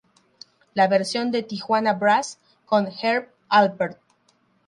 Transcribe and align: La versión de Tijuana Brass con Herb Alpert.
La 0.73 0.87
versión 0.87 1.29
de 1.29 1.43
Tijuana 1.43 1.93
Brass 1.93 2.39
con 2.65 2.87
Herb 3.03 3.29
Alpert. 3.49 3.99